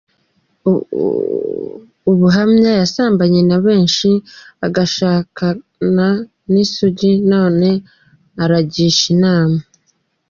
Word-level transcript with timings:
Ubuhamya: 2.11 2.71
Yasambanye 2.81 3.41
na 3.49 3.57
benshi 3.65 4.09
agashakana 4.65 6.07
n’ 6.53 6.53
isugi 6.63 7.11
none 7.31 7.69
aragisha 8.43 9.05
inama. 9.15 9.59